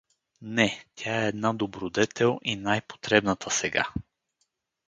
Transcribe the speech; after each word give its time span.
—Не, 0.41 0.85
тя 0.95 1.23
е 1.23 1.27
една 1.27 1.53
добродетел, 1.53 2.39
и 2.43 2.55
най-потребната 2.55 3.51
сега. 3.51 3.89